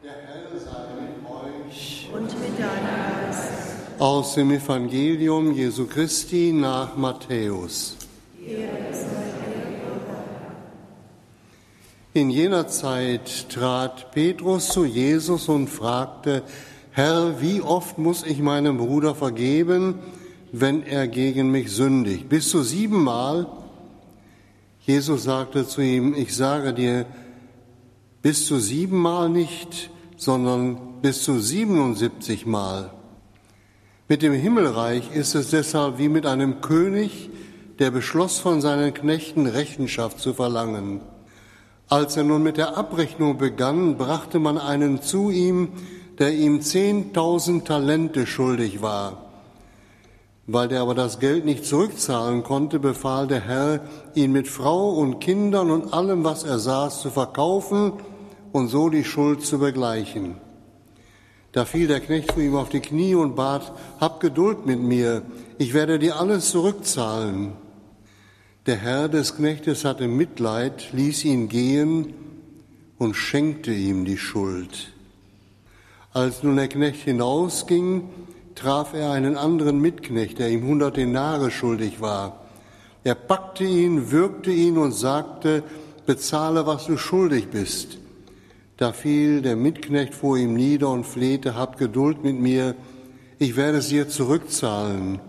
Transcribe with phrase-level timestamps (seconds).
[0.00, 2.08] Der Herr sei mit euch.
[2.14, 3.50] und mit deinem Geist.
[3.98, 7.96] Aus dem Evangelium Jesu Christi nach Matthäus.
[12.14, 16.44] In jener Zeit trat Petrus zu Jesus und fragte,
[16.92, 19.98] Herr, wie oft muss ich meinem Bruder vergeben,
[20.52, 22.28] wenn er gegen mich sündigt?
[22.28, 23.48] Bis zu siebenmal?
[24.86, 27.04] Jesus sagte zu ihm, ich sage dir,
[28.22, 32.92] bis zu siebenmal nicht, sondern bis zu 77 Mal.
[34.08, 37.30] Mit dem Himmelreich ist es deshalb wie mit einem König,
[37.78, 41.00] der beschloss, von seinen Knechten Rechenschaft zu verlangen.
[41.88, 45.68] Als er nun mit der Abrechnung begann, brachte man einen zu ihm,
[46.18, 49.27] der ihm zehntausend Talente schuldig war.
[50.50, 53.80] Weil der aber das Geld nicht zurückzahlen konnte, befahl der Herr,
[54.14, 57.92] ihn mit Frau und Kindern und allem, was er saß, zu verkaufen
[58.50, 60.36] und so die Schuld zu begleichen.
[61.52, 65.20] Da fiel der Knecht vor ihm auf die Knie und bat, hab Geduld mit mir,
[65.58, 67.52] ich werde dir alles zurückzahlen.
[68.64, 72.14] Der Herr des Knechtes hatte Mitleid, ließ ihn gehen
[72.96, 74.94] und schenkte ihm die Schuld.
[76.14, 78.08] Als nun der Knecht hinausging,
[78.58, 82.40] traf er einen anderen Mitknecht, der ihm hundert Denare schuldig war.
[83.04, 85.62] Er packte ihn, würgte ihn und sagte,
[86.06, 87.98] bezahle, was du schuldig bist.
[88.76, 92.74] Da fiel der Mitknecht vor ihm nieder und flehte, hab Geduld mit mir,
[93.38, 95.20] ich werde es dir zurückzahlen.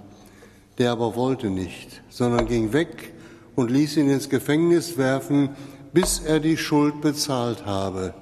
[0.78, 3.14] Der aber wollte nicht, sondern ging weg
[3.56, 5.50] und ließ ihn ins Gefängnis werfen,
[5.94, 8.14] bis er die Schuld bezahlt habe.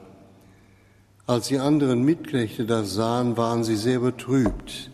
[1.26, 4.90] Als die anderen Mitknechte das sahen, waren sie sehr betrübt.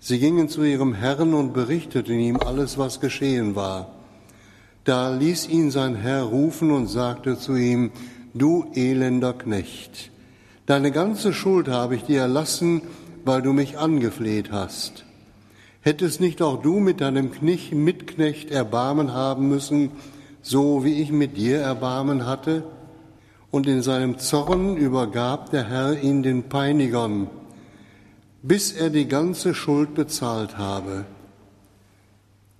[0.00, 3.94] Sie gingen zu ihrem Herrn und berichteten ihm alles, was geschehen war.
[4.84, 7.90] Da ließ ihn sein Herr rufen und sagte zu ihm,
[8.32, 10.10] du elender Knecht,
[10.66, 12.82] deine ganze Schuld habe ich dir erlassen,
[13.24, 15.04] weil du mich angefleht hast.
[15.80, 19.90] Hättest nicht auch du mit deinem Knich Mitknecht Erbarmen haben müssen,
[20.42, 22.62] so wie ich mit dir Erbarmen hatte?
[23.50, 27.28] Und in seinem Zorn übergab der Herr ihn den Peinigern,
[28.48, 31.04] bis er die ganze Schuld bezahlt habe.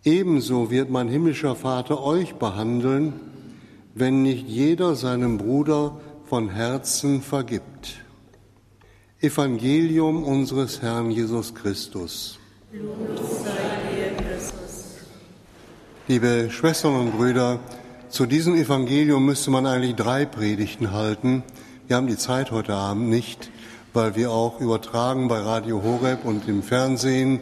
[0.05, 3.15] Ebenso wird mein himmlischer Vater euch behandeln,
[3.95, 8.05] wenn nicht jeder seinem Bruder von Herzen vergibt.
[9.21, 12.39] Evangelium unseres Herrn Jesus Christus.
[16.07, 17.61] Liebe Schwestern und Brüder,
[18.11, 21.43] zu diesem Evangelium müsste man eigentlich drei Predigten halten.
[21.87, 23.51] Wir haben die Zeit heute Abend nicht,
[23.99, 27.41] weil wir auch übertragen bei Radio Horeb und im Fernsehen.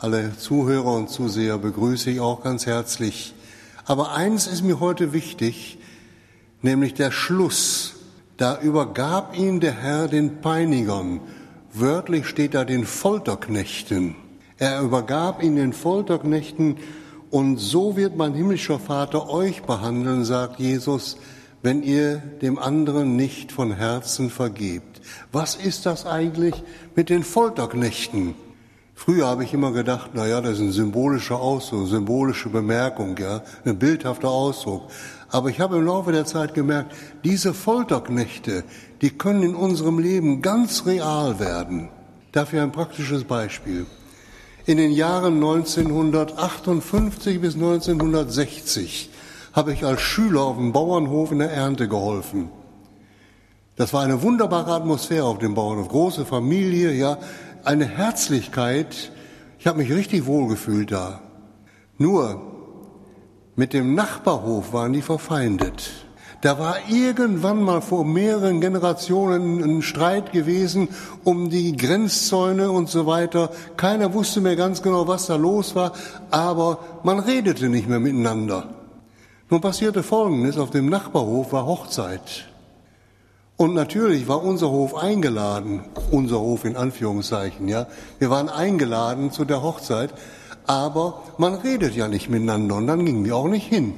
[0.00, 3.34] Alle Zuhörer und Zuseher begrüße ich auch ganz herzlich.
[3.84, 5.76] Aber eins ist mir heute wichtig,
[6.62, 7.96] nämlich der Schluss.
[8.38, 11.20] Da übergab ihn der Herr den Peinigern.
[11.74, 14.14] Wörtlich steht da den Folterknechten.
[14.56, 16.78] Er übergab ihn den Folterknechten
[17.30, 21.18] und so wird mein himmlischer Vater euch behandeln, sagt Jesus,
[21.62, 25.00] wenn ihr dem anderen nicht von Herzen vergebt.
[25.30, 26.62] Was ist das eigentlich
[26.94, 28.34] mit den Folterknechten?
[28.94, 33.42] Früher habe ich immer gedacht, na ja, das ist ein symbolischer Ausdruck, symbolische Bemerkung, ja,
[33.64, 34.90] ein bildhafter Ausdruck.
[35.28, 38.64] Aber ich habe im Laufe der Zeit gemerkt, diese Folterknechte,
[39.00, 41.88] die können in unserem Leben ganz real werden.
[42.32, 43.86] Dafür ein praktisches Beispiel.
[44.66, 49.10] In den Jahren 1958 bis 1960
[49.52, 52.50] habe ich als Schüler auf dem Bauernhof in der Ernte geholfen.
[53.76, 57.18] Das war eine wunderbare Atmosphäre auf dem Bauernhof, große Familie, ja,
[57.64, 59.12] eine Herzlichkeit.
[59.58, 61.20] Ich habe mich richtig wohlgefühlt da.
[61.98, 62.40] Nur
[63.56, 65.90] mit dem Nachbarhof waren die verfeindet.
[66.42, 70.88] Da war irgendwann mal vor mehreren Generationen ein Streit gewesen
[71.22, 73.50] um die Grenzzäune und so weiter.
[73.76, 75.92] Keiner wusste mehr ganz genau, was da los war,
[76.30, 78.81] aber man redete nicht mehr miteinander.
[79.52, 82.46] Nun passierte Folgendes, auf dem Nachbarhof war Hochzeit.
[83.58, 87.86] Und natürlich war unser Hof eingeladen, unser Hof in Anführungszeichen, ja.
[88.18, 90.14] Wir waren eingeladen zu der Hochzeit,
[90.66, 93.92] aber man redet ja nicht miteinander und dann gingen wir auch nicht hin.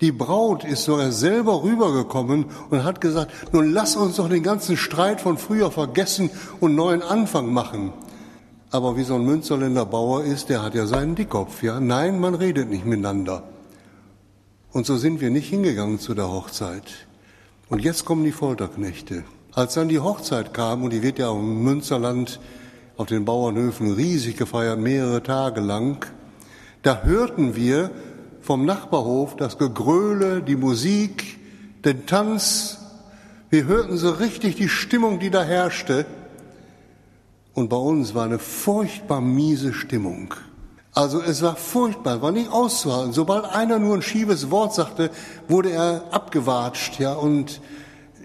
[0.00, 4.78] Die Braut ist sogar selber rübergekommen und hat gesagt, nun lass uns doch den ganzen
[4.78, 7.92] Streit von früher vergessen und neuen Anfang machen.
[8.70, 11.80] Aber wie so ein Münsterländer Bauer ist, der hat ja seinen Dickkopf, ja.
[11.80, 13.42] Nein, man redet nicht miteinander.
[14.76, 17.06] Und so sind wir nicht hingegangen zu der Hochzeit.
[17.70, 19.24] Und jetzt kommen die Folterknechte.
[19.52, 22.40] Als dann die Hochzeit kam, und die wird ja im Münsterland
[22.98, 26.04] auf den Bauernhöfen riesig gefeiert, mehrere Tage lang,
[26.82, 27.90] da hörten wir
[28.42, 31.38] vom Nachbarhof das Gegröle, die Musik,
[31.86, 32.76] den Tanz,
[33.48, 36.04] Wir hörten so richtig die Stimmung, die da herrschte.
[37.54, 40.34] Und bei uns war eine furchtbar miese Stimmung.
[40.96, 43.12] Also es war furchtbar, war nicht auszuhalten.
[43.12, 45.10] Sobald einer nur ein schiefes Wort sagte,
[45.46, 47.60] wurde er abgewatscht, ja, und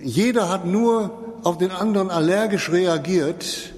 [0.01, 1.11] jeder hat nur
[1.43, 3.73] auf den anderen allergisch reagiert.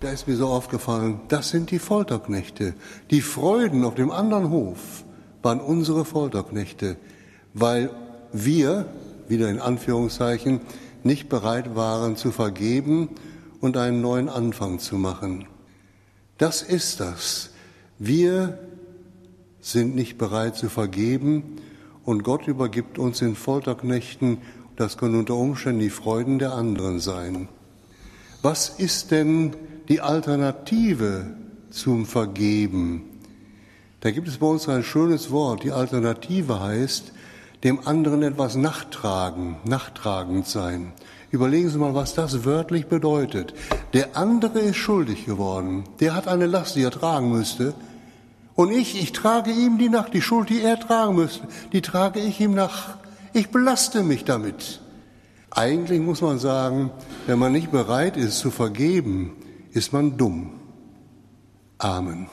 [0.00, 2.74] Da ist mir so aufgefallen, das sind die Folterknechte.
[3.12, 5.04] Die Freuden auf dem anderen Hof
[5.42, 6.96] waren unsere Folterknechte,
[7.52, 7.90] weil
[8.32, 8.86] wir,
[9.28, 10.62] wieder in Anführungszeichen,
[11.04, 13.10] nicht bereit waren zu vergeben
[13.60, 15.46] und einen neuen Anfang zu machen.
[16.38, 17.50] Das ist das.
[17.98, 18.58] Wir
[19.60, 21.56] sind nicht bereit zu vergeben
[22.04, 24.38] und Gott übergibt uns den Folterknechten.
[24.76, 27.48] Das können unter Umständen die Freuden der anderen sein.
[28.42, 29.54] Was ist denn
[29.88, 31.36] die Alternative
[31.70, 33.04] zum Vergeben?
[34.00, 35.62] Da gibt es bei uns ein schönes Wort.
[35.62, 37.12] Die Alternative heißt,
[37.62, 40.92] dem anderen etwas nachtragen, nachtragend sein.
[41.34, 43.54] Überlegen Sie mal, was das wörtlich bedeutet.
[43.92, 45.82] Der andere ist schuldig geworden.
[45.98, 47.74] Der hat eine Last, die er tragen müsste.
[48.54, 52.20] Und ich, ich trage ihm die nach, die Schuld, die er tragen müsste, die trage
[52.20, 52.98] ich ihm nach.
[53.32, 54.80] Ich belaste mich damit.
[55.50, 56.92] Eigentlich muss man sagen,
[57.26, 59.32] wenn man nicht bereit ist zu vergeben,
[59.72, 60.52] ist man dumm.
[61.78, 62.28] Amen.